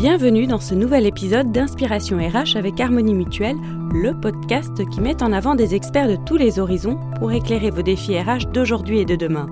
Bienvenue 0.00 0.46
dans 0.46 0.60
ce 0.60 0.76
nouvel 0.76 1.06
épisode 1.06 1.50
d'Inspiration 1.50 2.18
RH 2.18 2.56
avec 2.56 2.78
Harmonie 2.78 3.14
Mutuelle, 3.14 3.56
le 3.90 4.12
podcast 4.12 4.88
qui 4.90 5.00
met 5.00 5.24
en 5.24 5.32
avant 5.32 5.56
des 5.56 5.74
experts 5.74 6.06
de 6.06 6.14
tous 6.14 6.36
les 6.36 6.60
horizons 6.60 7.00
pour 7.18 7.32
éclairer 7.32 7.70
vos 7.70 7.82
défis 7.82 8.16
RH 8.16 8.52
d'aujourd'hui 8.52 9.00
et 9.00 9.04
de 9.04 9.16
demain. 9.16 9.48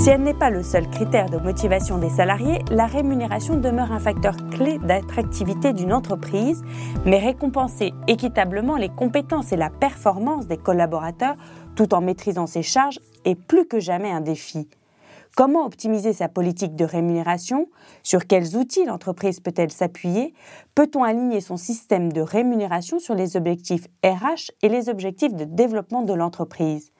Si 0.00 0.08
elle 0.08 0.22
n'est 0.22 0.32
pas 0.32 0.48
le 0.48 0.62
seul 0.62 0.88
critère 0.88 1.28
de 1.28 1.36
motivation 1.36 1.98
des 1.98 2.08
salariés, 2.08 2.64
la 2.70 2.86
rémunération 2.86 3.58
demeure 3.58 3.92
un 3.92 4.00
facteur 4.00 4.36
clé 4.50 4.78
d'attractivité 4.78 5.74
d'une 5.74 5.92
entreprise, 5.92 6.62
mais 7.04 7.18
récompenser 7.18 7.92
équitablement 8.08 8.78
les 8.78 8.88
compétences 8.88 9.52
et 9.52 9.56
la 9.56 9.68
performance 9.68 10.46
des 10.46 10.56
collaborateurs 10.56 11.36
tout 11.76 11.92
en 11.92 12.00
maîtrisant 12.00 12.46
ses 12.46 12.62
charges 12.62 13.00
est 13.26 13.34
plus 13.34 13.66
que 13.66 13.80
jamais 13.80 14.10
un 14.10 14.22
défi. 14.22 14.66
Comment 15.36 15.66
optimiser 15.66 16.12
sa 16.12 16.28
politique 16.28 16.76
de 16.76 16.84
rémunération? 16.84 17.68
Sur 18.04 18.28
quels 18.28 18.56
outils 18.56 18.84
l'entreprise 18.84 19.40
peut-elle 19.40 19.72
s'appuyer? 19.72 20.32
Peut-on 20.76 21.02
aligner 21.02 21.40
son 21.40 21.56
système 21.56 22.12
de 22.12 22.20
rémunération 22.20 23.00
sur 23.00 23.16
les 23.16 23.36
objectifs 23.36 23.88
RH 24.04 24.52
et 24.62 24.68
les 24.68 24.88
objectifs 24.88 25.34
de 25.34 25.44
développement 25.44 26.02
de 26.02 26.12
l'entreprise? 26.12 26.92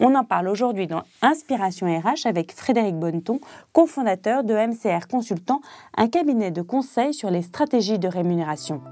On 0.00 0.16
en 0.16 0.24
parle 0.24 0.48
aujourd'hui 0.48 0.88
dans 0.88 1.04
Inspiration 1.22 1.86
RH 1.86 2.26
avec 2.26 2.52
Frédéric 2.52 2.96
Bonneton, 2.96 3.38
cofondateur 3.72 4.42
de 4.42 4.54
MCR 4.54 5.06
Consultant, 5.08 5.60
un 5.96 6.08
cabinet 6.08 6.50
de 6.50 6.62
conseil 6.62 7.14
sur 7.14 7.30
les 7.30 7.42
stratégies 7.42 8.00
de 8.00 8.08
rémunération. 8.08 8.82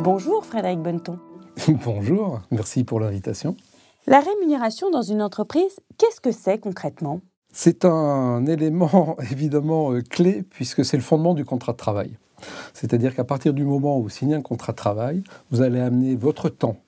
Bonjour 0.00 0.46
Frédéric 0.46 0.80
Bonneton. 0.80 1.18
Bonjour, 1.84 2.40
merci 2.50 2.84
pour 2.84 3.00
l'invitation. 3.00 3.54
La 4.08 4.20
rémunération 4.20 4.90
dans 4.90 5.02
une 5.02 5.20
entreprise, 5.20 5.80
qu'est-ce 5.98 6.22
que 6.22 6.32
c'est 6.32 6.56
concrètement? 6.58 7.20
C'est 7.52 7.84
un 7.84 8.46
élément 8.46 9.18
évidemment 9.30 9.92
euh, 9.92 10.00
clé 10.00 10.44
puisque 10.48 10.82
c'est 10.82 10.96
le 10.96 11.02
fondement 11.02 11.34
du 11.34 11.44
contrat 11.44 11.72
de 11.72 11.76
travail. 11.76 12.16
C'est-à-dire 12.72 13.14
qu'à 13.14 13.24
partir 13.24 13.52
du 13.52 13.64
moment 13.66 13.98
où 13.98 14.04
vous 14.04 14.08
signez 14.08 14.34
un 14.34 14.40
contrat 14.40 14.72
de 14.72 14.78
travail, 14.78 15.22
vous 15.50 15.60
allez 15.60 15.78
amener 15.78 16.16
votre 16.16 16.48
temps 16.48 16.78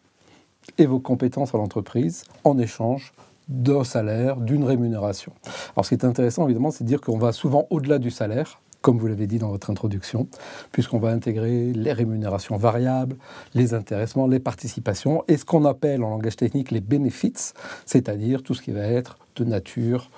et 0.78 0.86
vos 0.86 0.98
compétences 0.98 1.54
à 1.54 1.58
l'entreprise 1.58 2.24
en 2.44 2.56
échange 2.56 3.12
d'un 3.48 3.84
salaire, 3.84 4.36
d'une 4.36 4.64
rémunération. 4.64 5.32
Alors 5.76 5.84
ce 5.84 5.90
qui 5.90 5.96
est 5.96 6.06
intéressant 6.06 6.44
évidemment, 6.44 6.70
c'est 6.70 6.84
de 6.84 6.88
dire 6.88 7.02
qu'on 7.02 7.18
va 7.18 7.32
souvent 7.32 7.66
au-delà 7.68 7.98
du 7.98 8.10
salaire 8.10 8.62
comme 8.82 8.98
vous 8.98 9.06
l'avez 9.06 9.26
dit 9.26 9.38
dans 9.38 9.48
votre 9.48 9.70
introduction, 9.70 10.26
puisqu'on 10.72 10.98
va 10.98 11.10
intégrer 11.10 11.72
les 11.72 11.92
rémunérations 11.92 12.56
variables, 12.56 13.16
les 13.54 13.74
intéressements, 13.74 14.26
les 14.26 14.40
participations 14.40 15.24
et 15.28 15.36
ce 15.36 15.44
qu'on 15.44 15.64
appelle 15.64 16.02
en 16.02 16.10
langage 16.10 16.36
technique 16.36 16.70
les 16.70 16.80
benefits, 16.80 17.52
c'est-à-dire 17.86 18.42
tout 18.42 18.54
ce 18.54 18.62
qui 18.62 18.72
va 18.72 18.82
être 18.82 19.18
de 19.36 19.44
nature 19.44 20.10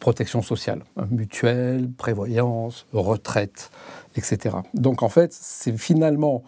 protection 0.00 0.42
sociale, 0.42 0.84
mutuelle, 1.10 1.90
prévoyance, 1.90 2.86
retraite, 2.92 3.70
etc. 4.16 4.56
Donc 4.74 5.02
en 5.02 5.08
fait, 5.08 5.32
c'est 5.32 5.76
finalement 5.76 6.42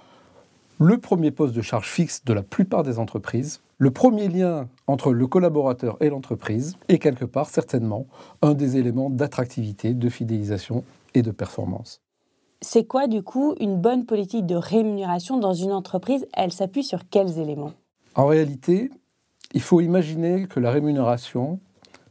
le 0.79 0.98
premier 0.98 1.31
poste 1.31 1.55
de 1.55 1.63
charge 1.63 1.89
fixe 1.89 2.25
de 2.25 2.33
la 2.33 2.43
plupart 2.43 2.83
des 2.83 2.98
entreprises, 2.98 3.61
le 3.79 3.91
premier 3.91 4.29
lien 4.29 4.69
entre 4.87 5.13
le 5.13 5.27
collaborateur 5.27 5.97
et 6.01 6.11
l'entreprise, 6.11 6.77
et 6.89 6.98
quelque 6.98 7.25
part 7.25 7.51
certainement 7.51 8.07
un 8.41 8.55
des 8.55 8.77
éléments 8.77 9.11
d'attractivité, 9.11 9.95
de 9.95 10.09
fidélisation 10.09 10.85
et 11.14 11.22
de 11.22 11.30
performance. 11.30 12.00
C'est 12.62 12.84
quoi 12.84 13.06
du 13.06 13.22
coup 13.22 13.55
une 13.58 13.80
bonne 13.80 14.05
politique 14.05 14.44
de 14.47 14.55
rémunération 14.55 15.39
dans 15.39 15.55
une 15.55 15.72
entreprise? 15.72 16.27
Elle 16.34 16.52
s'appuie 16.52 16.84
sur 16.84 17.08
quels 17.08 17.39
éléments? 17.39 17.72
En 18.14 18.27
réalité, 18.27 18.91
il 19.55 19.62
faut 19.62 19.80
imaginer 19.80 20.47
que 20.47 20.61
la 20.61 20.70
rémunération, 20.70 21.58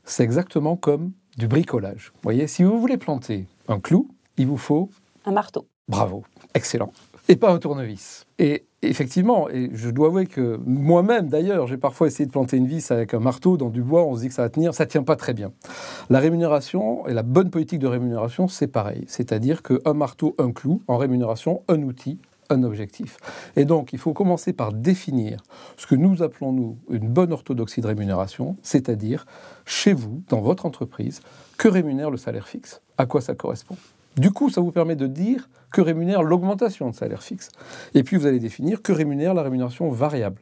c'est 0.03 0.23
exactement 0.23 0.75
comme 0.75 1.11
du 1.38 1.47
bricolage. 1.47 2.11
Vous 2.16 2.22
voyez, 2.23 2.47
si 2.47 2.64
vous 2.64 2.80
voulez 2.80 2.97
planter 2.97 3.45
un 3.67 3.80
clou, 3.80 4.08
il 4.38 4.47
vous 4.47 4.58
faut 4.58 4.89
un 5.25 5.31
marteau. 5.31 5.68
Bravo, 5.88 6.24
excellent. 6.53 6.91
Et 7.29 7.35
pas 7.35 7.51
un 7.51 7.59
tournevis. 7.59 8.25
Et 8.40 8.66
effectivement, 8.81 9.51
et 9.51 9.69
je 9.72 9.91
dois 9.91 10.07
avouer 10.07 10.25
que 10.25 10.59
moi-même, 10.66 11.28
d'ailleurs, 11.29 11.67
j'ai 11.67 11.78
parfois 11.78 12.07
essayé 12.07 12.25
de 12.25 12.31
planter 12.31 12.57
une 12.57 12.66
vis 12.66 12.90
avec 12.90 13.13
un 13.13 13.19
marteau 13.19 13.56
dans 13.56 13.69
du 13.69 13.84
bois, 13.84 14.03
on 14.03 14.16
se 14.16 14.22
dit 14.22 14.29
que 14.29 14.34
ça 14.34 14.41
va 14.41 14.50
tenir, 14.50 14.73
ça 14.73 14.88
tient 14.88 15.03
pas 15.03 15.16
très 15.16 15.35
bien. 15.35 15.51
La 16.09 16.18
rémunération 16.18 17.07
et 17.07 17.13
la 17.13 17.22
bonne 17.22 17.51
politique 17.51 17.78
de 17.78 17.85
rémunération, 17.85 18.47
c'est 18.47 18.66
pareil. 18.66 19.03
C'est-à-dire 19.06 19.62
qu'un 19.62 19.94
marteau, 19.94 20.34
un 20.39 20.51
clou, 20.51 20.81
en 20.88 20.97
rémunération, 20.97 21.62
un 21.68 21.84
outil, 21.84 22.18
un 22.50 22.63
objectif. 22.63 23.18
Et 23.56 23.66
donc, 23.66 23.94
il 23.94 24.00
faut 24.00 24.13
commencer 24.13 24.51
par 24.51 24.73
définir 24.73 25.44
ce 25.78 25.85
que 25.85 25.94
nous 25.94 26.23
appelons, 26.23 26.51
nous, 26.51 26.78
une 26.89 27.09
bonne 27.09 27.31
orthodoxie 27.31 27.81
de 27.81 27.88
rémunération, 27.88 28.57
c'est-à-dire, 28.63 29.28
chez 29.68 29.94
vous, 29.94 30.23
dans 30.29 30.41
votre 30.41 30.66
entreprise, 30.66 31.22
que 31.59 31.68
rémunère 31.68 32.09
le 32.09 32.18
salaire 32.18 32.47
fixe 32.47 32.81
À 32.97 33.06
quoi 33.06 33.22
ça 33.22 33.35
correspond 33.35 33.75
du 34.19 34.31
coup, 34.31 34.50
ça 34.50 34.62
vous 34.62 34.72
permet 34.72 34.96
de 34.96 35.07
dire 35.07 35.50
que 35.72 35.81
rémunère 35.81 36.24
l'augmentation 36.24 36.90
de 36.90 36.96
salaire 36.96 37.24
fixe. 37.24 37.50
Et 37.94 38.03
puis, 38.03 38.18
vous 38.18 38.25
allez 38.25 38.40
définir 38.40 38.81
que 38.81 38.91
rémunère 38.91 39.34
la 39.34 39.44
rémunération 39.44 39.90
variable. 39.90 40.41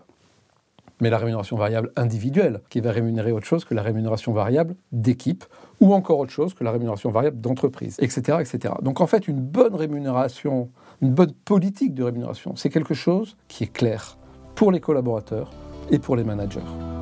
Mais 1.00 1.12
la 1.12 1.20
rémunération 1.20 1.56
variable 1.58 1.92
individuelle, 1.96 2.62
qui 2.70 2.82
va 2.82 2.92
rémunérer 2.92 3.32
autre 3.32 3.46
chose 3.46 3.66
que 3.66 3.76
la 3.76 3.84
rémunération 3.84 4.34
variable 4.34 4.76
d'équipe, 4.92 5.46
ou 5.80 5.94
encore 5.94 6.18
autre 6.18 6.32
chose 6.32 6.56
que 6.56 6.64
la 6.64 6.72
rémunération 6.72 7.12
variable 7.12 7.40
d'entreprise, 7.40 7.98
etc.. 8.00 8.40
Donc 8.82 9.00
en 9.00 9.06
fait, 9.06 9.28
une 9.28 9.40
bonne 9.40 9.76
rémunération, 9.76 10.70
une 11.02 11.12
bonne 11.14 11.34
politique 11.46 11.94
de 11.94 12.04
rémunération, 12.04 12.56
c'est 12.56 12.70
quelque 12.70 12.96
chose 12.96 13.38
qui 13.48 13.66
est 13.66 13.72
clair 13.72 14.18
pour 14.56 14.72
les 14.72 14.80
collaborateurs 14.80 15.52
et 15.92 16.00
pour 16.00 16.16
les 16.16 16.24
managers. 16.24 16.97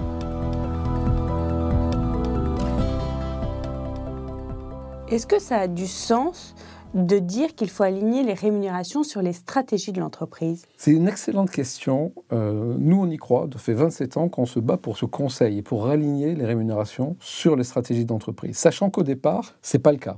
Est-ce 5.08 5.28
que 5.28 5.38
ça 5.38 5.58
a 5.60 5.68
du 5.68 5.86
sens 5.86 6.56
de 6.96 7.20
dire 7.20 7.54
qu'il 7.54 7.70
faut 7.70 7.84
aligner 7.84 8.24
les 8.24 8.34
rémunérations 8.34 9.04
sur 9.04 9.22
les 9.22 9.34
stratégies 9.34 9.92
de 9.92 10.00
l'entreprise? 10.00 10.66
C'est 10.78 10.92
une 10.92 11.08
excellente 11.08 11.52
question. 11.52 12.12
Euh, 12.34 12.76
nous, 12.80 13.02
on 13.02 13.10
y 13.12 13.18
croit. 13.18 13.48
Ça 13.54 13.60
fait 13.60 13.74
27 13.74 14.18
ans 14.18 14.30
qu'on 14.30 14.48
se 14.48 14.60
bat 14.60 14.78
pour 14.78 14.98
ce 14.98 15.06
conseil 15.06 15.60
et 15.60 15.62
pour 15.62 15.86
aligner 15.86 16.34
les 16.34 16.46
rémunérations 16.46 17.18
sur 17.20 17.56
les 17.56 17.64
stratégies 17.64 18.06
d'entreprise. 18.06 18.58
Sachant 18.58 18.90
qu'au 18.90 19.04
départ, 19.04 19.54
ce 19.62 19.78
n'est 19.78 19.82
pas 19.82 19.92
le 19.92 20.00
cas. 20.00 20.18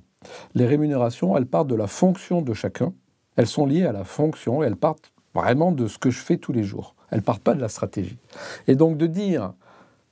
Les 0.56 0.66
rémunérations, 0.66 1.36
elles 1.36 1.48
partent 1.48 1.68
de 1.68 1.76
la 1.76 1.88
fonction 1.88 2.42
de 2.42 2.54
chacun. 2.54 2.94
Elles 3.36 3.48
sont 3.48 3.66
liées 3.66 3.86
à 3.86 3.92
la 3.92 4.06
fonction 4.06 4.64
et 4.64 4.68
elles 4.68 4.78
partent 4.78 5.12
vraiment 5.36 5.74
de 5.74 5.88
ce 5.88 5.98
que 5.98 6.12
je 6.12 6.20
fais 6.20 6.38
tous 6.38 6.54
les 6.54 6.64
jours. 6.64 6.96
Elles 7.12 7.20
ne 7.20 7.24
partent 7.24 7.44
pas 7.44 7.56
de 7.56 7.62
la 7.62 7.70
stratégie. 7.70 8.20
Et 8.68 8.76
donc 8.76 8.98
de 8.98 9.08
dire 9.08 9.54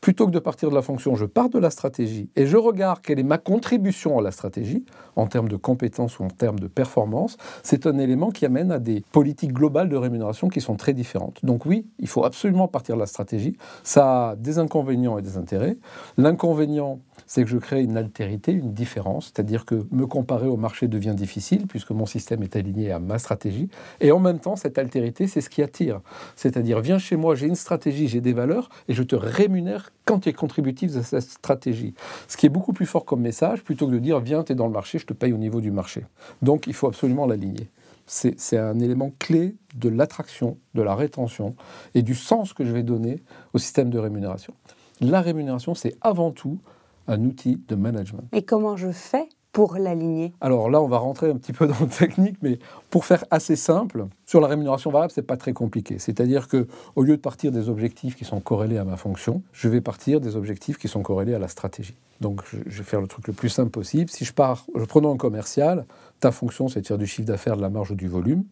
Plutôt 0.05 0.27
que 0.27 0.31
de 0.31 0.38
partir 0.38 0.69
de 0.69 0.75
la 0.75 0.83
fonction, 0.83 1.16
je 1.16 1.25
pars 1.25 1.49
de 1.49 1.57
la 1.57 1.71
stratégie 1.71 2.29
et 2.35 2.45
je 2.45 2.57
regarde 2.57 2.99
quelle 3.01 3.17
est 3.17 3.23
ma 3.23 3.39
contribution 3.39 4.19
à 4.19 4.21
la 4.21 4.29
stratégie, 4.29 4.85
en 5.16 5.25
termes 5.25 5.49
de 5.49 5.55
compétences 5.55 6.19
ou 6.19 6.23
en 6.23 6.27
termes 6.27 6.59
de 6.59 6.67
performance. 6.67 7.38
C'est 7.63 7.88
un 7.88 7.97
élément 7.97 8.29
qui 8.29 8.45
amène 8.45 8.71
à 8.71 8.77
des 8.77 9.03
politiques 9.11 9.51
globales 9.51 9.89
de 9.89 9.95
rémunération 9.95 10.47
qui 10.47 10.61
sont 10.61 10.75
très 10.75 10.94
différentes. 10.94 11.44
Donc 11.44 11.65
oui, 11.65 11.88
il 11.97 12.07
faut 12.07 12.23
absolument 12.23 12.67
partir 12.67 12.94
de 12.94 12.99
la 12.99 13.07
stratégie. 13.07 13.57
Ça 13.81 14.29
a 14.29 14.35
des 14.35 14.59
inconvénients 14.59 15.17
et 15.17 15.23
des 15.23 15.38
intérêts. 15.38 15.75
L'inconvénient, 16.19 16.99
c'est 17.25 17.44
que 17.44 17.49
je 17.49 17.57
crée 17.57 17.81
une 17.81 17.97
altérité, 17.97 18.51
une 18.51 18.73
différence, 18.73 19.31
c'est-à-dire 19.33 19.65
que 19.65 19.88
me 19.89 20.05
comparer 20.05 20.45
au 20.45 20.55
marché 20.55 20.88
devient 20.88 21.15
difficile 21.15 21.65
puisque 21.65 21.89
mon 21.89 22.05
système 22.05 22.44
est 22.44 22.55
aligné 22.55 22.91
à 22.91 22.99
ma 22.99 23.17
stratégie. 23.17 23.69
Et 24.01 24.11
en 24.11 24.19
même 24.19 24.38
temps, 24.38 24.55
cette 24.55 24.77
altérité, 24.77 25.25
c'est 25.25 25.41
ce 25.41 25.49
qui 25.49 25.63
attire. 25.63 26.01
C'est-à-dire, 26.35 26.79
viens 26.79 26.99
chez 26.99 27.15
moi, 27.15 27.33
j'ai 27.33 27.47
une 27.47 27.55
stratégie, 27.55 28.07
j'ai 28.07 28.21
des 28.21 28.33
valeurs 28.33 28.69
et 28.88 28.94
je 28.94 29.01
te 29.01 29.15
rémunère 29.15 29.89
quand 30.03 30.19
tu 30.19 30.29
es 30.29 30.33
contributif 30.33 30.95
à 30.95 31.03
cette 31.03 31.22
stratégie. 31.22 31.94
Ce 32.28 32.38
qui 32.38 32.45
est 32.45 32.50
beaucoup 32.50 32.73
plus 32.73 32.85
fort 32.85 33.06
comme 33.06 33.22
message 33.22 33.63
plutôt 33.63 33.88
que 33.88 33.94
de 33.94 34.00
dire, 34.00 34.19
viens, 34.19 34.44
tu 34.44 34.51
es 34.51 34.56
dans 34.56 34.67
le 34.67 34.73
marché, 34.73 35.00
je 35.00 35.06
te 35.06 35.13
paye 35.13 35.33
au 35.33 35.38
niveau 35.38 35.61
du 35.61 35.72
marché. 35.72 36.06
Donc, 36.41 36.67
il 36.67 36.73
faut 36.73 36.88
absolument 36.88 37.25
l'aligner. 37.25 37.69
C'est 38.07 38.57
un 38.57 38.79
élément 38.79 39.11
clé 39.17 39.56
de 39.75 39.89
l'attraction, 39.89 40.59
de 40.75 40.83
la 40.83 40.94
rétention 40.94 41.56
et 41.95 42.03
du 42.03 42.13
sens 42.13 42.53
que 42.53 42.63
je 42.63 42.72
vais 42.72 42.83
donner 42.83 43.23
au 43.53 43.57
système 43.57 43.89
de 43.89 43.97
rémunération. 43.97 44.53
La 45.01 45.22
rémunération, 45.22 45.74
c'est 45.74 45.95
avant 46.01 46.31
tout 46.31 46.59
un 47.07 47.24
outil 47.24 47.62
de 47.68 47.75
management. 47.75 48.24
Et 48.31 48.44
comment 48.44 48.77
je 48.77 48.92
fais 48.92 49.27
pour 49.56 49.78
l'aligner 49.78 50.34
Alors 50.42 50.69
là, 50.69 50.81
on 50.81 50.88
va 50.90 50.98
rentrer 50.98 51.30
un 51.30 51.38
petit 51.38 51.54
peu 51.54 51.66
dans 51.66 51.80
le 51.80 51.88
technique, 51.88 52.36
mais 52.42 52.60
pour 52.90 53.06
faire 53.06 53.24
assez 53.31 53.56
simple, 53.56 54.07
sur 54.25 54.42
la 54.42 54.50
rémunération 54.50 54.92
variable, 54.92 55.13
c'est 55.16 55.22
pas 55.22 55.38
très 55.38 55.54
compliqué. 55.54 55.98
C'est-à-dire 55.98 56.50
que 56.50 56.68
au 56.98 57.04
lieu 57.04 57.16
de 57.16 57.22
partir 57.22 57.54
des 57.54 57.69
objectifs 57.69 58.18
qui 58.18 58.25
sont 58.25 58.42
corrélés 58.42 58.78
à 58.78 58.84
ma 58.84 58.98
fonction, 58.98 59.44
je 59.54 59.69
vais 59.69 59.80
partir 59.80 60.19
des 60.19 60.36
objectifs 60.36 60.78
qui 60.78 60.90
sont 60.90 61.04
corrélés 61.04 61.34
à 61.34 61.40
la 61.40 61.48
stratégie. 61.48 61.96
Donc 62.19 62.42
je 62.52 62.78
vais 62.78 62.84
faire 62.84 63.00
le 63.00 63.07
truc 63.07 63.28
le 63.28 63.34
plus 63.34 63.48
simple 63.48 63.69
possible. 63.69 64.10
Si 64.10 64.25
je 64.25 64.34
pars, 64.34 64.66
je 64.75 64.84
prenons 64.84 65.13
un 65.13 65.18
commercial, 65.18 65.86
ta 66.19 66.34
fonction 66.34 66.68
c'est 66.68 66.81
de 66.81 66.88
faire 66.88 66.98
du 66.98 67.07
chiffre 67.07 67.28
d'affaires, 67.28 67.56
de 67.56 67.62
la 67.62 67.69
marge 67.69 67.92
ou 67.92 67.96
du 67.96 68.10
volume. 68.10 68.44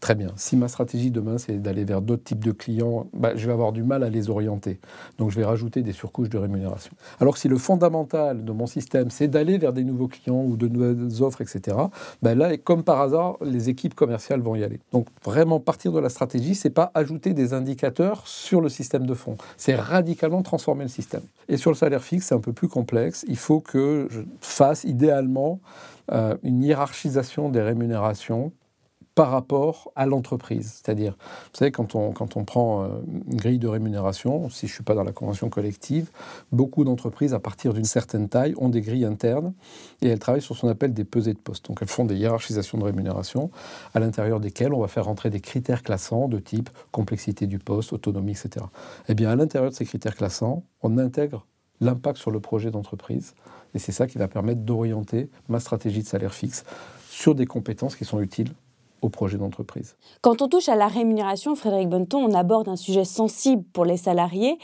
Très 0.00 0.14
bien. 0.14 0.28
Si 0.36 0.56
ma 0.56 0.68
stratégie 0.68 1.10
demain, 1.10 1.38
c'est 1.38 1.60
d'aller 1.60 1.84
vers 1.84 2.02
d'autres 2.02 2.24
types 2.24 2.44
de 2.44 2.52
clients, 2.52 3.06
bah, 3.14 3.32
je 3.34 3.46
vais 3.46 3.52
avoir 3.52 3.72
du 3.72 3.82
mal 3.82 4.02
à 4.02 4.10
les 4.10 4.30
orienter. 4.30 4.78
Donc, 5.18 5.30
je 5.30 5.36
vais 5.36 5.44
rajouter 5.44 5.82
des 5.82 5.92
surcouches 5.92 6.28
de 6.28 6.38
rémunération. 6.38 6.92
Alors 7.20 7.38
si 7.38 7.48
le 7.48 7.56
fondamental 7.56 8.44
de 8.44 8.52
mon 8.52 8.66
système, 8.66 9.10
c'est 9.10 9.28
d'aller 9.28 9.58
vers 9.58 9.72
des 9.72 9.84
nouveaux 9.84 10.08
clients 10.08 10.42
ou 10.42 10.56
de 10.56 10.68
nouvelles 10.68 11.22
offres, 11.22 11.40
etc., 11.40 11.76
bah, 12.22 12.34
là, 12.34 12.56
comme 12.56 12.82
par 12.82 13.00
hasard, 13.00 13.36
les 13.42 13.68
équipes 13.68 13.94
commerciales 13.94 14.40
vont 14.40 14.54
y 14.54 14.64
aller. 14.64 14.80
Donc, 14.92 15.06
vraiment, 15.24 15.60
partir 15.60 15.92
de 15.92 15.98
la 15.98 16.08
stratégie, 16.08 16.54
c'est 16.54 16.70
pas 16.70 16.90
ajouter 16.94 17.32
des 17.32 17.54
indicateurs 17.54 18.26
sur 18.26 18.60
le 18.60 18.68
système 18.68 19.06
de 19.06 19.14
fond. 19.14 19.36
C'est 19.56 19.74
radicalement 19.74 20.42
transformer 20.42 20.84
le 20.84 20.90
système. 20.90 21.22
Et 21.48 21.56
sur 21.56 21.70
le 21.70 21.76
salaire 21.76 22.02
fixe, 22.02 22.26
c'est 22.26 22.34
un 22.34 22.40
peu 22.40 22.52
plus 22.52 22.68
complexe. 22.68 23.24
Il 23.28 23.36
faut 23.36 23.60
que 23.60 24.08
je 24.10 24.20
fasse 24.40 24.84
idéalement 24.84 25.60
euh, 26.12 26.36
une 26.42 26.62
hiérarchisation 26.62 27.48
des 27.48 27.62
rémunérations 27.62 28.52
par 29.16 29.30
rapport 29.30 29.90
à 29.96 30.04
l'entreprise. 30.04 30.74
C'est-à-dire, 30.74 31.12
vous 31.12 31.58
savez, 31.58 31.72
quand 31.72 31.94
on, 31.94 32.12
quand 32.12 32.36
on 32.36 32.44
prend 32.44 32.84
euh, 32.84 32.88
une 33.28 33.36
grille 33.36 33.58
de 33.58 33.66
rémunération, 33.66 34.50
si 34.50 34.66
je 34.66 34.72
ne 34.72 34.74
suis 34.74 34.84
pas 34.84 34.94
dans 34.94 35.04
la 35.04 35.12
convention 35.12 35.48
collective, 35.48 36.10
beaucoup 36.52 36.84
d'entreprises, 36.84 37.32
à 37.32 37.40
partir 37.40 37.72
d'une 37.72 37.86
certaine 37.86 38.28
taille, 38.28 38.52
ont 38.58 38.68
des 38.68 38.82
grilles 38.82 39.06
internes 39.06 39.54
et 40.02 40.08
elles 40.08 40.18
travaillent 40.18 40.42
sur 40.42 40.54
ce 40.54 40.60
qu'on 40.60 40.68
appelle 40.68 40.92
des 40.92 41.04
pesées 41.04 41.32
de 41.32 41.38
poste. 41.38 41.66
Donc 41.66 41.78
elles 41.80 41.88
font 41.88 42.04
des 42.04 42.14
hiérarchisations 42.14 42.76
de 42.76 42.84
rémunération 42.84 43.50
à 43.94 44.00
l'intérieur 44.00 44.38
desquelles 44.38 44.74
on 44.74 44.80
va 44.80 44.88
faire 44.88 45.06
rentrer 45.06 45.30
des 45.30 45.40
critères 45.40 45.82
classants 45.82 46.28
de 46.28 46.38
type 46.38 46.68
complexité 46.92 47.46
du 47.46 47.58
poste, 47.58 47.94
autonomie, 47.94 48.32
etc. 48.32 48.66
Eh 49.08 49.14
bien, 49.14 49.30
à 49.30 49.36
l'intérieur 49.36 49.70
de 49.70 49.74
ces 49.74 49.86
critères 49.86 50.14
classants, 50.14 50.62
on 50.82 50.98
intègre 50.98 51.46
l'impact 51.80 52.18
sur 52.18 52.30
le 52.30 52.40
projet 52.40 52.70
d'entreprise. 52.70 53.34
Et 53.74 53.78
c'est 53.78 53.92
ça 53.92 54.06
qui 54.06 54.18
va 54.18 54.28
permettre 54.28 54.60
d'orienter 54.60 55.30
ma 55.48 55.58
stratégie 55.58 56.02
de 56.02 56.06
salaire 56.06 56.34
fixe 56.34 56.64
sur 57.08 57.34
des 57.34 57.46
compétences 57.46 57.96
qui 57.96 58.04
sont 58.04 58.20
utiles 58.20 58.52
au 59.06 59.10
projet 59.10 59.38
d'entreprise. 59.38 59.96
Quand 60.20 60.42
on 60.42 60.48
touche 60.48 60.68
à 60.68 60.76
la 60.76 60.88
rémunération, 60.88 61.54
Frédéric 61.54 61.88
Bonneton, 61.88 62.18
on 62.18 62.34
aborde 62.34 62.68
un 62.68 62.76
sujet 62.76 63.04
sensible 63.04 63.62
pour 63.72 63.84
les 63.84 63.96
salariés. 63.96 64.58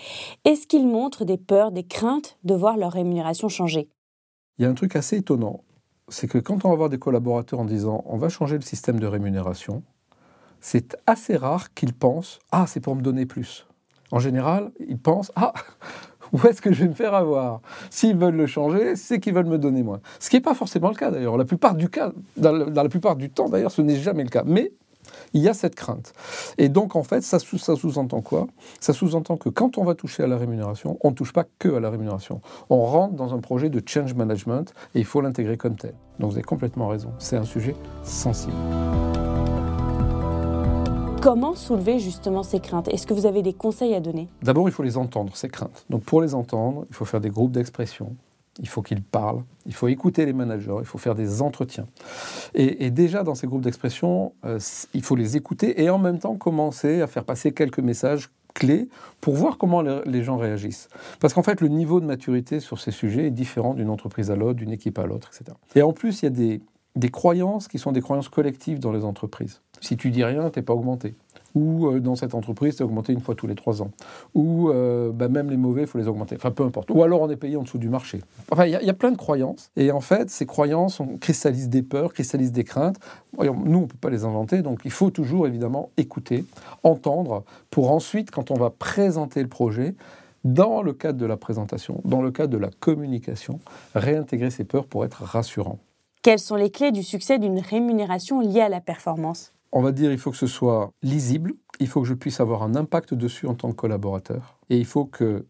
Est-ce 0.45 0.67
qu'ils 0.67 0.87
montrent 0.87 1.25
des 1.25 1.39
peurs, 1.39 1.73
des 1.73 1.85
craintes 1.85 2.39
de 2.45 2.55
voir 2.55 2.77
leur 2.77 2.93
rémunération 2.93 3.49
changer? 3.49 3.89
Il 4.59 4.63
y 4.63 4.67
a 4.67 4.69
un 4.69 4.75
truc 4.75 4.97
assez 4.97 5.17
étonnant, 5.17 5.65
c'est 6.09 6.29
que 6.29 6.39
quand 6.39 6.65
on 6.65 6.71
va 6.71 6.77
voir 6.77 6.89
des 6.91 6.99
collaborateurs 6.99 7.61
en 7.61 7.65
disant 7.65 8.05
on 8.07 8.19
va 8.19 8.29
changer 8.29 8.57
le 8.57 8.63
système 8.63 9.01
de 9.01 9.07
rémunération, 9.07 9.83
c'est 10.61 10.97
assez 11.07 11.37
rare 11.37 11.73
qu'ils 11.75 11.95
pensent 11.95 12.39
ah 12.51 12.67
c'est 12.67 12.81
pour 12.81 12.95
me 12.95 13.03
donner 13.03 13.27
plus. 13.27 13.67
En 14.11 14.19
général, 14.19 14.73
ils 14.79 14.99
pensent 14.99 15.33
ah 15.37 15.55
où 16.43 16.47
est-ce 16.47 16.63
que 16.63 16.73
je 16.73 16.83
vais 16.83 16.89
me 16.89 16.95
faire 16.95 17.15
avoir? 17.15 17.61
S'ils 17.91 18.17
veulent 18.17 18.37
le 18.37 18.47
changer, 18.47 18.97
c'est 18.97 19.21
qu'ils 19.21 19.35
veulent 19.35 19.47
me 19.47 19.59
donner 19.59 19.83
moins. 19.83 20.01
Ce 20.19 20.31
qui 20.31 20.37
n'est 20.37 20.43
pas 20.43 20.55
forcément 20.55 20.89
le 20.89 20.95
cas 20.95 21.11
d'ailleurs. 21.11 21.37
La 21.37 21.45
plupart 21.45 21.75
du 21.75 21.89
cas, 21.89 22.13
dans, 22.37 22.53
la 22.53 22.89
plupart 22.89 23.17
du 23.17 23.31
temps 23.31 23.49
d'ailleurs, 23.49 23.71
ce 23.71 23.83
n'est 23.83 23.97
jamais 23.97 24.25
le 24.25 24.31
cas. 24.31 24.43
Mais 24.47 24.73
il 25.35 25.43
y 25.43 25.49
a 25.49 25.55
cette 25.55 25.75
crainte. 25.75 26.13
Et 26.59 26.69
donc, 26.69 26.97
en 26.97 27.03
fait, 27.03 27.23
ça, 27.23 27.39
ça 27.39 27.77
sous-entend 27.77 28.21
quoi? 28.21 28.47
Ça 28.81 28.93
sous-entend 28.93 29.37
que 29.37 29.49
quand 29.49 29.79
on 29.79 29.85
va 29.85 29.95
toucher 29.95 30.23
à 30.23 30.27
la 30.27 30.37
rémunération, 30.37 30.99
on 31.03 31.11
ne 31.11 31.15
touche 31.15 31.33
pas 31.33 31.45
que 31.59 31.75
à 31.75 31.81
la 31.81 31.91
rémunération. 31.91 32.41
On 32.71 32.83
rentre 32.83 33.15
dans 33.15 33.35
un 33.35 33.39
projet 33.39 33.69
de 33.69 33.83
change 33.85 34.15
management 34.15 34.73
et 34.95 35.01
il 35.01 35.05
faut 35.05 35.21
l'intégrer 35.21 35.57
comme 35.57 35.77
tel. 35.77 35.95
Donc, 36.19 36.31
vous 36.31 36.37
avez 36.37 36.45
complètement 36.45 36.89
raison. 36.89 37.13
C'est 37.19 37.37
un 37.37 37.45
sujet 37.45 37.75
sensible. 38.05 38.55
Comment 41.23 41.55
soulever 41.55 42.01
justement 42.01 42.43
ces 42.43 42.59
craintes? 42.59 42.89
Est-ce 42.89 43.07
que 43.07 43.15
vous 43.15 43.27
avez 43.27 43.43
des 43.43 43.53
conseils 43.53 43.95
à 43.95 44.01
donner? 44.01 44.27
D'abord, 44.43 44.69
il 44.69 44.73
faut 44.73 44.83
les 44.83 44.97
entendre, 44.97 45.37
ces 45.37 45.49
craintes. 45.49 45.87
Donc 45.89 46.03
pour 46.03 46.21
les 46.21 46.35
entendre, 46.35 46.85
il 46.91 46.97
faut 46.97 47.05
faire 47.05 47.21
des 47.21 47.31
groupes 47.31 47.53
d'expression, 47.53 48.17
il 48.59 48.67
faut 48.67 48.83
qu'ils 48.83 49.05
parlent, 49.05 49.45
il 49.65 49.73
faut 49.73 49.87
écouter 49.87 50.27
les 50.27 50.33
managers, 50.33 50.75
il 50.81 50.85
faut 50.85 50.99
faire 50.99 51.15
des 51.15 51.41
entretiens. 51.41 51.87
Et, 52.55 52.91
déjà 52.91 53.23
dans 53.23 53.37
ces 53.37 53.47
groupes 53.47 53.61
d'expression, 53.61 54.33
euh, 54.45 54.59
il 54.95 55.05
faut 55.05 55.15
les 55.15 55.37
écouter 55.37 55.81
et 55.81 55.91
en 55.91 55.99
même 55.99 56.19
temps 56.19 56.35
commencer 56.35 57.03
à 57.03 57.07
faire 57.07 57.25
passer 57.25 57.53
quelques 57.53 57.79
messages 57.79 58.29
clés 58.53 58.89
pour 59.21 59.35
voir 59.35 59.59
comment 59.59 59.81
les 59.81 60.25
gens 60.25 60.39
réagissent. 60.39 60.89
Parce 61.21 61.35
qu'en 61.35 61.45
fait, 61.45 61.61
le 61.61 61.69
niveau 61.69 62.01
de 62.01 62.05
maturité 62.05 62.59
sur 62.59 62.81
ces 62.81 62.91
sujets 62.91 63.29
est 63.29 63.31
différent 63.31 63.75
d'une 63.75 63.91
entreprise 63.91 64.33
à 64.33 64.35
l'autre, 64.35 64.55
d'une 64.55 64.73
équipe 64.73 64.99
à 64.99 65.07
l'autre, 65.07 65.31
etc. 65.33 65.57
Et 65.77 65.83
en 65.83 65.93
plus, 65.93 66.23
il 66.23 66.25
y 66.25 66.27
a 66.27 66.31
des, 66.31 66.61
des 66.97 67.11
croyances 67.11 67.69
qui 67.69 67.79
sont 67.79 67.93
des 67.93 68.01
croyances 68.01 68.29
collectives 68.29 68.81
dans 68.81 68.91
les 68.91 69.05
entreprises. 69.05 69.61
Si 69.83 69.97
tu 69.97 70.11
dis 70.11 70.25
rien, 70.25 70.49
tu 70.49 70.59
n'es 70.59 70.63
pas 70.63 70.73
augmenté. 70.73 71.15
Ou 71.55 71.89
euh, 71.89 72.01
dans 72.01 72.17
cette 72.17 72.35
entreprise, 72.35 72.77
tu 72.77 72.83
es 72.83 72.85
augmenté 72.85 73.13
une 73.13 73.21
fois 73.21 73.35
tous 73.35 73.47
les 73.47 73.55
trois 73.55 73.83
ans. 73.83 73.91
Ou 74.35 74.71
euh, 74.71 75.11
bah, 75.13 75.29
même 75.29 75.51
les 75.51 75.57
mauvais, 75.57 75.83
il 75.83 75.87
faut 75.87 75.99
les 75.99 76.09
augmenter. 76.09 76.37
Enfin, 76.37 76.51
peu 76.51 76.63
importe. 76.63 76.91
Ou 76.91 77.03
alors 77.03 77.21
on 77.21 77.29
est 77.29 77.37
payé 77.37 77.57
en 77.57 77.63
dessous 77.63 77.79
du 77.79 77.89
marché. 77.89 78.21
Enfin, 78.51 78.65
il 78.65 78.71
y, 78.71 78.91
a 78.91 78.95
plein 78.95 79.11
de 79.11 79.17
croyances. 79.17 79.71
Et 79.77 79.91
en 79.91 80.01
fait, 80.01 80.31
ces 80.31 80.47
croyances 80.47 81.01
on 81.01 81.19
cristallisent 81.19 81.69
des 81.69 81.83
peurs, 81.83 82.15
cristallisent 82.15 82.53
des 82.53 82.65
craintes. 82.65 82.97
Nous, 83.39 83.49
on 83.49 83.83
ne 83.83 83.87
peut 83.87 83.99
pas 84.01 84.11
les 84.11 84.25
inventer. 84.25 84.63
Donc, 84.63 84.81
il 84.85 84.91
faut 84.91 85.11
toujours, 85.11 85.47
évidemment, 85.47 85.91
écouter, 85.97 86.45
entendre, 86.85 87.45
pour 87.71 87.91
ensuite, 87.91 88.31
quand 88.31 88.51
on 88.51 88.57
va 88.57 88.71
présenter 88.71 89.43
le 89.43 89.49
projet, 89.49 89.95
dans 90.45 90.83
le 90.83 90.93
cadre 90.93 91.19
de 91.19 91.27
la 91.27 91.37
présentation, 91.37 92.01
dans 92.05 92.23
le 92.23 92.31
cadre 92.31 92.53
de 92.53 92.59
la 92.59 92.71
communication, 92.81 93.61
réintégrer 93.95 94.51
ces 94.51 94.65
peurs 94.65 94.87
pour 94.87 95.05
être 95.05 95.23
rassurant. 95.23 95.79
Quelles 96.23 96.39
sont 96.39 96.57
les 96.57 96.71
clés 96.71 96.93
du 96.93 97.03
succès 97.03 97.39
d'une 97.39 97.59
rémunération 97.59 98.41
liée 98.41 98.61
à 98.61 98.69
la 98.69 98.81
performance? 98.81 99.53
On 99.73 99.81
va 99.81 99.93
dire 99.93 100.13
il 100.13 100.19
faut 100.19 100.31
que 100.31 100.37
ce 100.37 100.47
soit 100.47 100.91
lisible, 101.03 101.55
il 101.81 101.89
faut 101.89 102.03
que 102.03 102.07
je 102.07 102.15
puisse 102.15 102.41
avoir 102.41 102.63
un 102.63 102.75
impact 102.75 103.15
dessus 103.15 103.47
en 103.47 103.55
tant 103.55 103.71
que 103.71 103.77
collaborateur, 103.77 104.59
et 104.69 104.79
il 104.79 104.85
faut 104.85 105.07
que 105.07 105.47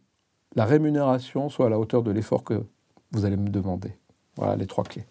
la 0.55 0.65
rémunération 0.65 1.49
soit 1.49 1.67
à 1.67 1.69
la 1.69 1.79
hauteur 1.79 2.03
de 2.03 2.13
l'effort 2.13 2.45
que 2.45 2.63
vous 3.11 3.25
allez 3.25 3.37
me 3.37 3.49
demander. 3.49 3.97
Voilà 4.37 4.55
les 4.55 4.67
trois 4.67 4.85
clés. 4.85 5.05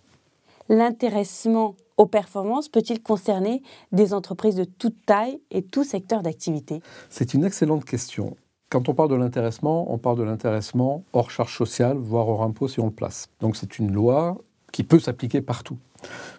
L'intéressement 0.69 1.75
aux 1.97 2.05
performances 2.05 2.69
peut-il 2.69 3.03
concerner 3.03 3.61
des 3.91 4.13
entreprises 4.13 4.55
de 4.55 4.63
toute 4.63 5.05
taille 5.05 5.41
et 5.51 5.61
tout 5.61 5.83
secteur 5.83 6.23
d'activité? 6.23 6.81
C'est 7.09 7.33
une 7.33 7.43
excellente 7.43 7.83
question. 7.83 8.37
Quand 8.69 8.87
on 8.87 8.93
parle 8.93 9.09
de 9.09 9.15
l'intéressement, 9.15 9.93
on 9.93 9.97
parle 9.97 10.17
de 10.17 10.23
l'intéressement 10.23 11.03
hors 11.11 11.29
charge 11.29 11.57
sociale, 11.57 11.97
voire 11.97 12.29
hors 12.29 12.43
impôt 12.43 12.69
si 12.69 12.79
on 12.79 12.85
le 12.85 12.91
place. 12.91 13.27
Donc 13.41 13.57
c'est 13.57 13.77
une 13.77 13.91
loi 13.91 14.37
qui 14.71 14.83
peut 14.83 14.99
s'appliquer 14.99 15.41
partout. 15.41 15.77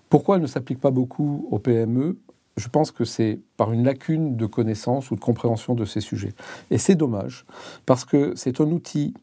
Pourquoi 0.09 0.37
elle 0.37 0.43
ne 0.43 0.47
s'applique 0.47 0.81
pas 0.81 0.91
beaucoup 0.91 1.47
aux 1.51 1.59
PME 1.59 2.19
Je 2.57 2.69
pense 2.69 2.91
que 2.91 3.05
c'est 3.05 3.41
par 3.57 3.73
une 3.73 3.85
lacune 3.85 4.37
de 4.37 4.47
connaissance 4.47 5.11
ou 5.11 5.15
de 5.15 5.21
compréhension 5.21 5.75
de 5.75 5.85
ces 5.85 6.01
sujets. 6.01 6.35
Et 6.71 6.79
c'est 6.79 6.95
dommage, 6.95 7.45
parce 7.87 8.05
que 8.05 8.35
c'est 8.37 8.61
un 8.61 8.71
outil 8.71 9.15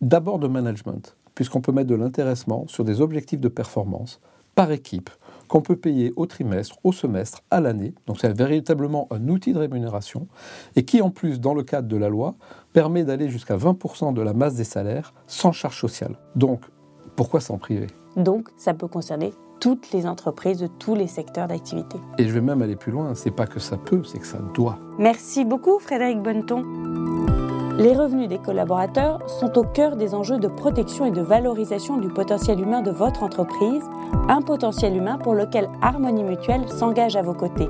d'abord 0.00 0.38
de 0.38 0.48
management, 0.48 1.16
puisqu'on 1.34 1.60
peut 1.60 1.72
mettre 1.72 1.88
de 1.88 1.94
l'intéressement 1.94 2.66
sur 2.66 2.84
des 2.84 3.00
objectifs 3.00 3.40
de 3.40 3.48
performance 3.48 4.20
par 4.54 4.70
équipe, 4.70 5.10
qu'on 5.48 5.60
peut 5.60 5.76
payer 5.76 6.12
au 6.16 6.26
trimestre, 6.26 6.78
au 6.84 6.92
semestre, 6.92 7.42
à 7.50 7.60
l'année. 7.60 7.94
Donc 8.06 8.18
c'est 8.20 8.36
véritablement 8.36 9.08
un 9.10 9.28
outil 9.28 9.52
de 9.52 9.58
rémunération, 9.58 10.26
et 10.76 10.84
qui 10.84 11.00
en 11.00 11.10
plus, 11.10 11.40
dans 11.40 11.54
le 11.54 11.62
cadre 11.62 11.88
de 11.88 11.96
la 11.96 12.08
loi, 12.08 12.34
permet 12.72 13.04
d'aller 13.04 13.28
jusqu'à 13.28 13.56
20% 13.56 14.14
de 14.14 14.22
la 14.22 14.32
masse 14.32 14.54
des 14.54 14.64
salaires 14.64 15.14
sans 15.26 15.52
charge 15.52 15.78
sociale. 15.78 16.16
Donc 16.34 16.60
pourquoi 17.16 17.40
s'en 17.40 17.58
priver? 17.58 17.86
Donc, 18.16 18.48
ça 18.56 18.74
peut 18.74 18.88
concerner 18.88 19.32
toutes 19.60 19.92
les 19.92 20.06
entreprises 20.06 20.58
de 20.58 20.66
tous 20.66 20.94
les 20.94 21.06
secteurs 21.06 21.48
d'activité. 21.48 21.98
Et 22.18 22.26
je 22.28 22.32
vais 22.32 22.40
même 22.40 22.62
aller 22.62 22.76
plus 22.76 22.92
loin, 22.92 23.14
c'est 23.14 23.30
pas 23.30 23.46
que 23.46 23.60
ça 23.60 23.76
peut, 23.76 24.02
c'est 24.04 24.18
que 24.18 24.26
ça 24.26 24.38
doit. 24.54 24.78
Merci 24.98 25.44
beaucoup 25.44 25.78
Frédéric 25.78 26.22
Bonneton. 26.22 26.62
Les 27.78 27.92
revenus 27.92 28.28
des 28.28 28.38
collaborateurs 28.38 29.28
sont 29.28 29.58
au 29.58 29.64
cœur 29.64 29.96
des 29.96 30.14
enjeux 30.14 30.38
de 30.38 30.46
protection 30.46 31.06
et 31.06 31.10
de 31.10 31.20
valorisation 31.20 31.96
du 31.96 32.08
potentiel 32.08 32.60
humain 32.60 32.82
de 32.82 32.92
votre 32.92 33.24
entreprise, 33.24 33.82
un 34.28 34.42
potentiel 34.42 34.96
humain 34.96 35.18
pour 35.18 35.34
lequel 35.34 35.68
Harmonie 35.82 36.22
Mutuelle 36.22 36.68
s'engage 36.68 37.16
à 37.16 37.22
vos 37.22 37.34
côtés. 37.34 37.68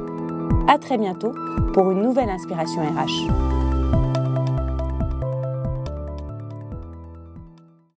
À 0.69 0.79
très 0.79 0.99
bientôt 0.99 1.33
pour 1.73 1.91
une 1.91 2.03
nouvelle 2.03 2.29
inspiration 2.29 2.83
RH. 2.83 3.53